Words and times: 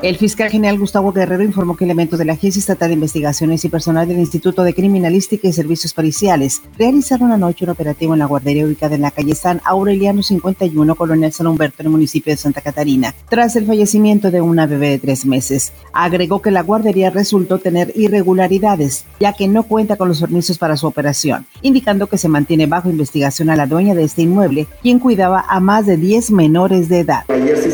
El 0.00 0.16
fiscal 0.16 0.48
general 0.48 0.78
Gustavo 0.78 1.12
Guerrero 1.12 1.42
informó 1.42 1.76
que 1.76 1.84
elementos 1.84 2.20
de 2.20 2.24
la 2.24 2.34
Agencia 2.34 2.60
Estatal 2.60 2.86
de 2.86 2.94
Investigaciones 2.94 3.64
y 3.64 3.68
personal 3.68 4.06
del 4.06 4.20
Instituto 4.20 4.62
de 4.62 4.72
Criminalística 4.72 5.48
y 5.48 5.52
Servicios 5.52 5.92
Periciales 5.92 6.62
realizaron 6.78 7.32
anoche 7.32 7.64
un 7.64 7.70
operativo 7.70 8.12
en 8.12 8.20
la 8.20 8.26
guardería 8.26 8.64
ubicada 8.64 8.94
en 8.94 9.00
la 9.00 9.10
calle 9.10 9.34
San 9.34 9.60
Aureliano 9.64 10.22
51, 10.22 10.94
Colonia 10.94 11.32
San 11.32 11.48
Humberto, 11.48 11.82
en 11.82 11.86
el 11.86 11.92
municipio 11.92 12.32
de 12.32 12.36
Santa 12.36 12.60
Catarina, 12.60 13.12
tras 13.28 13.56
el 13.56 13.66
fallecimiento 13.66 14.30
de 14.30 14.40
una 14.40 14.66
bebé 14.66 14.90
de 14.90 14.98
tres 15.00 15.26
meses. 15.26 15.72
Agregó 15.92 16.42
que 16.42 16.52
la 16.52 16.62
guardería 16.62 17.10
resultó 17.10 17.58
tener 17.58 17.92
irregularidades, 17.96 19.04
ya 19.18 19.32
que 19.32 19.48
no 19.48 19.64
cuenta 19.64 19.96
con 19.96 20.06
los 20.06 20.20
permisos 20.20 20.58
para 20.58 20.76
su 20.76 20.86
operación, 20.86 21.44
indicando 21.60 22.06
que 22.06 22.18
se 22.18 22.28
mantiene 22.28 22.66
bajo 22.66 22.88
investigación 22.88 23.50
a 23.50 23.56
la 23.56 23.66
dueña 23.66 23.96
de 23.96 24.04
este 24.04 24.22
inmueble, 24.22 24.68
quien 24.80 25.00
cuidaba 25.00 25.44
a 25.48 25.58
más 25.58 25.86
de 25.86 25.96
10 25.96 26.30
menores 26.30 26.88
de 26.88 27.00
edad. 27.00 27.24
Ayer 27.28 27.56
se 27.56 27.72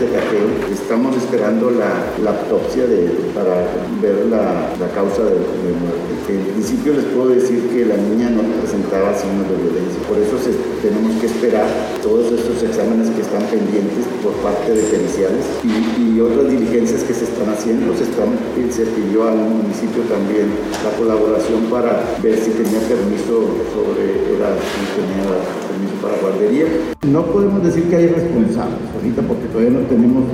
de 0.00 0.06
cateo, 0.06 0.48
estamos 0.72 1.16
esperando 1.16 1.70
la, 1.70 2.12
la 2.22 2.30
autopsia 2.30 2.86
de, 2.86 3.08
para 3.34 3.66
ver 4.00 4.26
la, 4.26 4.70
causa 4.94 5.24
de, 5.24 5.36
de, 5.36 5.72
muerte. 5.80 6.12
En 6.28 6.44
principio 6.54 6.94
les 6.94 7.04
puedo 7.06 7.28
decir 7.28 7.68
que 7.68 7.84
la 7.84 7.96
niña 7.96 8.30
no 8.30 8.42
presentaba 8.60 9.12
signos 9.14 9.48
de 9.48 9.56
violencia, 9.56 10.00
por 10.08 10.18
eso 10.18 10.38
tenemos 10.80 11.20
que 11.20 11.26
esperar 11.26 11.66
todos 12.02 12.32
estos 12.32 12.62
exámenes 12.62 13.10
que 13.10 13.22
están 13.22 13.42
pendientes 13.46 14.06
por 14.22 14.32
parte 14.40 14.72
de 14.72 14.82
periciales 14.82 15.44
y, 15.64 16.20
otras 16.22 16.48
diligencias 16.50 17.02
que 17.02 17.14
se 17.14 17.24
están 17.24 17.48
haciendo. 17.48 17.96
Se, 17.96 18.04
están, 18.04 18.38
se 18.70 18.84
pidió 18.86 19.26
al 19.26 19.38
municipio 19.38 20.02
también 20.04 20.54
la 20.84 20.90
colaboración 20.96 21.64
para 21.64 22.04
ver 22.22 22.38
si 22.38 22.50
tenía 22.50 22.78
permiso 22.80 23.58
sobre 23.74 24.22
si 24.22 25.00
tenía 25.00 25.24
permiso 25.66 25.94
para 26.00 26.16
guardería. 26.20 26.91
No 27.12 27.26
podemos 27.26 27.62
decir 27.62 27.90
que 27.90 27.96
hay 27.96 28.06
responsables 28.06 28.88
ahorita 28.96 29.20
porque 29.28 29.44
todavía 29.48 29.78
no 29.78 29.86
tenemos 29.86 30.24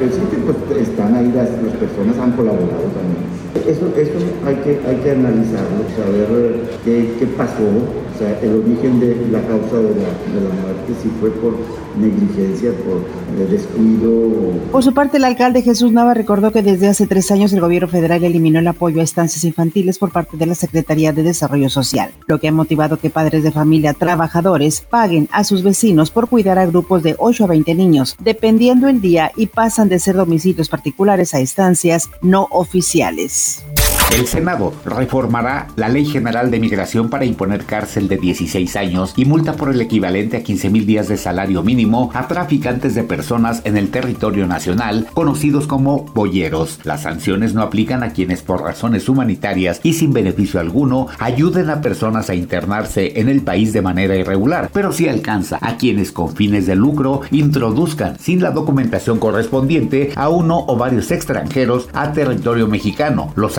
el 0.00 0.12
sitio, 0.12 0.38
pues 0.46 0.78
están 0.88 1.12
ahí 1.16 1.26
las, 1.34 1.50
las, 1.60 1.74
personas 1.74 2.16
han 2.18 2.30
colaborado 2.32 2.86
también. 2.94 3.37
Eso, 3.66 3.92
eso 3.96 4.12
hay, 4.46 4.56
que, 4.56 4.80
hay 4.86 4.96
que 4.96 5.10
analizarlo, 5.10 5.84
saber 5.96 6.70
qué, 6.84 7.14
qué 7.18 7.26
pasó, 7.26 7.64
o 7.64 8.18
sea, 8.18 8.38
el 8.40 8.62
origen 8.62 9.00
de 9.00 9.26
la 9.30 9.40
causa 9.42 9.76
de 9.76 9.94
la, 9.94 10.10
de 10.32 10.40
la 10.48 10.54
muerte, 10.62 10.92
si 11.02 11.08
fue 11.20 11.30
por 11.30 11.54
negligencia, 11.98 12.72
por 12.72 13.02
descuido. 13.46 14.52
Por 14.72 14.82
su 14.82 14.92
parte, 14.94 15.18
el 15.18 15.24
alcalde 15.24 15.62
Jesús 15.62 15.92
Nava 15.92 16.14
recordó 16.14 16.52
que 16.52 16.62
desde 16.62 16.88
hace 16.88 17.06
tres 17.06 17.30
años 17.30 17.52
el 17.52 17.60
gobierno 17.60 17.88
federal 17.88 18.24
eliminó 18.24 18.58
el 18.58 18.66
apoyo 18.66 19.00
a 19.00 19.04
estancias 19.04 19.44
infantiles 19.44 19.98
por 19.98 20.10
parte 20.10 20.36
de 20.36 20.46
la 20.46 20.54
Secretaría 20.54 21.12
de 21.12 21.22
Desarrollo 21.22 21.68
Social, 21.68 22.10
lo 22.26 22.38
que 22.38 22.48
ha 22.48 22.52
motivado 22.52 22.98
que 22.98 23.10
padres 23.10 23.42
de 23.42 23.52
familia 23.52 23.94
trabajadores 23.94 24.80
paguen 24.80 25.28
a 25.32 25.44
sus 25.44 25.62
vecinos 25.62 26.10
por 26.10 26.28
cuidar 26.28 26.58
a 26.58 26.66
grupos 26.66 27.02
de 27.02 27.14
8 27.18 27.44
a 27.44 27.46
20 27.48 27.74
niños, 27.74 28.16
dependiendo 28.20 28.88
el 28.88 29.00
día 29.00 29.32
y 29.36 29.46
pasan 29.46 29.88
de 29.88 29.98
ser 29.98 30.16
domicilios 30.16 30.68
particulares 30.68 31.34
a 31.34 31.40
estancias 31.40 32.10
no 32.22 32.48
oficiales. 32.50 33.47
Peace. 33.48 33.77
El 34.10 34.26
Senado 34.26 34.72
reformará 34.86 35.68
la 35.76 35.90
Ley 35.90 36.06
General 36.06 36.50
de 36.50 36.58
Migración 36.58 37.10
para 37.10 37.26
imponer 37.26 37.66
cárcel 37.66 38.08
de 38.08 38.16
16 38.16 38.74
años 38.76 39.12
y 39.16 39.26
multa 39.26 39.52
por 39.52 39.68
el 39.70 39.80
equivalente 39.82 40.38
a 40.38 40.42
15 40.42 40.70
mil 40.70 40.86
días 40.86 41.08
de 41.08 41.18
salario 41.18 41.62
mínimo 41.62 42.10
a 42.14 42.26
traficantes 42.26 42.94
de 42.94 43.04
personas 43.04 43.60
en 43.64 43.76
el 43.76 43.90
territorio 43.90 44.46
nacional, 44.46 45.06
conocidos 45.12 45.66
como 45.66 46.06
boyeros. 46.14 46.80
Las 46.84 47.02
sanciones 47.02 47.52
no 47.52 47.60
aplican 47.60 48.02
a 48.02 48.14
quienes 48.14 48.40
por 48.40 48.62
razones 48.62 49.10
humanitarias 49.10 49.80
y 49.82 49.92
sin 49.92 50.14
beneficio 50.14 50.58
alguno 50.58 51.08
ayuden 51.18 51.68
a 51.68 51.82
personas 51.82 52.30
a 52.30 52.34
internarse 52.34 53.20
en 53.20 53.28
el 53.28 53.42
país 53.42 53.74
de 53.74 53.82
manera 53.82 54.16
irregular, 54.16 54.70
pero 54.72 54.90
sí 54.90 55.06
alcanza 55.06 55.58
a 55.60 55.76
quienes 55.76 56.12
con 56.12 56.34
fines 56.34 56.66
de 56.66 56.76
lucro 56.76 57.20
introduzcan 57.30 58.18
sin 58.18 58.42
la 58.42 58.52
documentación 58.52 59.18
correspondiente 59.18 60.12
a 60.16 60.30
uno 60.30 60.64
o 60.66 60.76
varios 60.76 61.10
extranjeros 61.10 61.90
a 61.92 62.12
territorio 62.12 62.68
mexicano, 62.68 63.34
los 63.36 63.58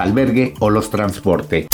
o 0.60 0.70
los 0.70 0.90
transporte. 0.90 1.68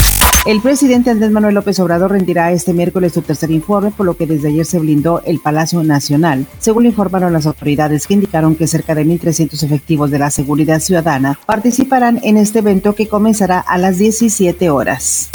El 0.46 0.62
presidente 0.62 1.10
Andrés 1.10 1.32
Manuel 1.32 1.56
López 1.56 1.80
Obrador 1.80 2.12
rendirá 2.12 2.52
este 2.52 2.72
miércoles 2.72 3.14
su 3.14 3.24
tercer 3.24 3.50
informe, 3.50 3.90
por 3.90 4.06
lo 4.06 4.16
que 4.16 4.28
desde 4.28 4.50
ayer 4.50 4.64
se 4.64 4.78
blindó 4.78 5.24
el 5.26 5.40
Palacio 5.40 5.84
Nacional, 5.84 6.46
según 6.60 6.84
lo 6.84 6.90
informaron 6.90 7.34
las 7.34 7.48
autoridades 7.48 8.06
que 8.06 8.14
indicaron 8.14 8.56
que 8.56 8.68
cerca 8.68 8.94
de 8.94 9.06
1.300 9.06 9.64
efectivos 9.64 10.12
de 10.12 10.20
la 10.20 10.30
Seguridad 10.30 10.82
Ciudadana 10.82 11.40
participarán 11.48 12.20
en 12.22 12.38
este 12.38 12.60
evento 12.60 12.94
que 12.94 13.08
comenzará 13.08 13.60
a 13.60 13.80
las 13.80 13.98
17 13.98 14.70
horas. 14.70 15.32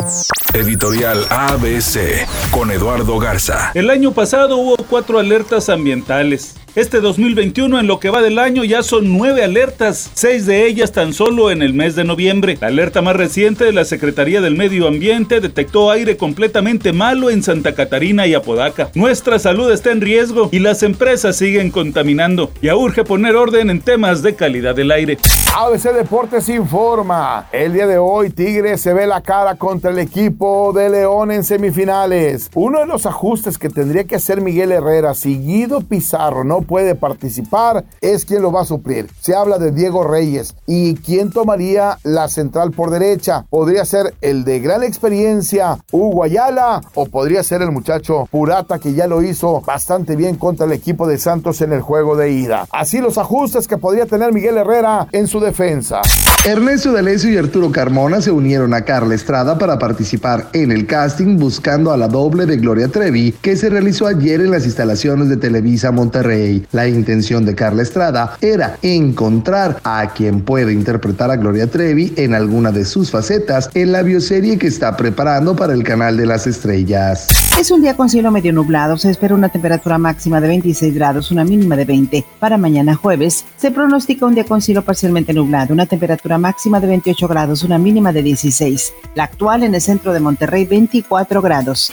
Editorial 0.54 1.24
ABC 1.28 2.26
con 2.52 2.70
Eduardo 2.70 3.18
Garza. 3.18 3.72
El 3.74 3.90
año 3.90 4.12
pasado 4.12 4.58
hubo 4.58 4.76
cuatro 4.76 5.18
alertas 5.18 5.68
ambientales. 5.68 6.54
Este 6.76 7.00
2021 7.00 7.80
en 7.80 7.88
lo 7.88 7.98
que 7.98 8.10
va 8.10 8.22
del 8.22 8.38
año 8.38 8.62
ya 8.62 8.84
son 8.84 9.18
nueve 9.18 9.42
alertas, 9.42 10.08
seis 10.14 10.46
de 10.46 10.68
ellas 10.68 10.92
tan 10.92 11.12
solo 11.12 11.50
en 11.50 11.62
el 11.62 11.74
mes 11.74 11.96
de 11.96 12.04
noviembre. 12.04 12.56
La 12.60 12.68
alerta 12.68 13.02
más 13.02 13.16
reciente 13.16 13.64
de 13.64 13.72
la 13.72 13.84
Secretaría 13.84 14.40
del 14.40 14.54
Medio 14.54 14.86
Ambiente 14.86 15.40
detectó 15.40 15.90
aire 15.90 16.16
completamente 16.16 16.92
malo 16.92 17.28
en 17.28 17.42
Santa 17.42 17.74
Catarina 17.74 18.28
y 18.28 18.34
Apodaca. 18.34 18.90
Nuestra 18.94 19.40
salud 19.40 19.68
está 19.72 19.90
en 19.90 20.00
riesgo 20.00 20.48
y 20.52 20.60
las 20.60 20.84
empresas 20.84 21.34
siguen 21.34 21.72
contaminando. 21.72 22.52
Ya 22.62 22.76
urge 22.76 23.02
poner 23.02 23.34
orden 23.34 23.68
en 23.68 23.80
temas 23.80 24.22
de 24.22 24.36
calidad 24.36 24.76
del 24.76 24.92
aire. 24.92 25.18
ABC 25.52 25.92
Deportes 25.92 26.48
informa. 26.48 27.48
El 27.50 27.72
día 27.72 27.88
de 27.88 27.98
hoy 27.98 28.30
Tigres 28.30 28.80
se 28.80 28.94
ve 28.94 29.08
la 29.08 29.22
cara 29.22 29.56
contra 29.56 29.90
el 29.90 29.98
equipo 29.98 30.72
de 30.72 30.88
León 30.88 31.32
en 31.32 31.42
semifinales. 31.42 32.48
Uno 32.54 32.78
de 32.78 32.86
los 32.86 33.06
ajustes 33.06 33.58
que 33.58 33.70
tendría 33.70 34.04
que 34.04 34.14
hacer 34.14 34.40
Miguel 34.40 34.70
Herrera 34.70 35.14
si 35.14 35.36
Guido 35.36 35.80
Pizarro 35.80 36.44
no 36.44 36.59
puede 36.62 36.94
participar 36.94 37.84
es 38.00 38.24
quien 38.24 38.42
lo 38.42 38.52
va 38.52 38.62
a 38.62 38.64
suplir. 38.64 39.08
Se 39.20 39.34
habla 39.34 39.58
de 39.58 39.72
Diego 39.72 40.04
Reyes. 40.04 40.54
¿Y 40.66 40.96
quién 40.96 41.30
tomaría 41.30 41.98
la 42.02 42.28
central 42.28 42.70
por 42.70 42.90
derecha? 42.90 43.44
¿Podría 43.50 43.84
ser 43.84 44.14
el 44.20 44.44
de 44.44 44.60
gran 44.60 44.82
experiencia 44.82 45.78
Hugo 45.90 46.24
Ayala 46.24 46.80
o 46.94 47.06
podría 47.06 47.42
ser 47.42 47.62
el 47.62 47.70
muchacho 47.70 48.28
Purata 48.30 48.78
que 48.78 48.94
ya 48.94 49.06
lo 49.06 49.22
hizo 49.22 49.60
bastante 49.62 50.16
bien 50.16 50.36
contra 50.36 50.66
el 50.66 50.72
equipo 50.72 51.06
de 51.06 51.18
Santos 51.18 51.60
en 51.60 51.72
el 51.72 51.80
juego 51.80 52.16
de 52.16 52.30
ida? 52.30 52.66
Así 52.70 53.00
los 53.00 53.18
ajustes 53.18 53.66
que 53.68 53.78
podría 53.78 54.06
tener 54.06 54.32
Miguel 54.32 54.56
Herrera 54.56 55.08
en 55.12 55.26
su 55.26 55.40
defensa. 55.40 56.00
Ernesto 56.46 56.92
D'Alessio 56.92 57.30
y 57.30 57.36
Arturo 57.36 57.70
Carmona 57.70 58.22
se 58.22 58.30
unieron 58.30 58.72
a 58.72 58.82
Carla 58.82 59.14
Estrada 59.14 59.58
para 59.58 59.78
participar 59.78 60.48
en 60.54 60.72
el 60.72 60.86
casting 60.86 61.36
buscando 61.38 61.92
a 61.92 61.96
la 61.96 62.08
doble 62.08 62.46
de 62.46 62.56
Gloria 62.56 62.88
Trevi 62.88 63.32
que 63.42 63.56
se 63.56 63.68
realizó 63.68 64.06
ayer 64.06 64.40
en 64.40 64.50
las 64.50 64.64
instalaciones 64.64 65.28
de 65.28 65.36
Televisa 65.36 65.92
Monterrey. 65.92 66.49
La 66.72 66.88
intención 66.88 67.44
de 67.44 67.54
Carla 67.54 67.82
Estrada 67.82 68.36
era 68.40 68.78
encontrar 68.82 69.80
a 69.84 70.12
quien 70.14 70.40
pueda 70.40 70.72
interpretar 70.72 71.30
a 71.30 71.36
Gloria 71.36 71.66
Trevi 71.66 72.12
en 72.16 72.34
alguna 72.34 72.70
de 72.72 72.84
sus 72.84 73.10
facetas 73.10 73.70
en 73.74 73.92
la 73.92 74.02
bioserie 74.02 74.58
que 74.58 74.66
está 74.66 74.96
preparando 74.96 75.54
para 75.56 75.72
el 75.72 75.82
canal 75.82 76.16
de 76.16 76.26
las 76.26 76.46
estrellas. 76.46 77.28
Es 77.58 77.70
un 77.70 77.82
día 77.82 77.96
con 77.96 78.08
cielo 78.08 78.30
medio 78.30 78.52
nublado, 78.52 78.96
se 78.96 79.10
espera 79.10 79.34
una 79.34 79.48
temperatura 79.50 79.98
máxima 79.98 80.40
de 80.40 80.48
26 80.48 80.94
grados, 80.94 81.30
una 81.30 81.44
mínima 81.44 81.76
de 81.76 81.84
20. 81.84 82.24
Para 82.38 82.56
mañana 82.56 82.94
jueves 82.94 83.44
se 83.56 83.70
pronostica 83.70 84.26
un 84.26 84.34
día 84.34 84.44
con 84.44 84.62
cielo 84.62 84.82
parcialmente 84.82 85.34
nublado, 85.34 85.74
una 85.74 85.86
temperatura 85.86 86.38
máxima 86.38 86.80
de 86.80 86.86
28 86.86 87.28
grados, 87.28 87.62
una 87.62 87.78
mínima 87.78 88.12
de 88.12 88.22
16. 88.22 88.92
La 89.14 89.24
actual 89.24 89.62
en 89.62 89.74
el 89.74 89.80
centro 89.80 90.12
de 90.12 90.20
Monterrey 90.20 90.64
24 90.64 91.42
grados. 91.42 91.92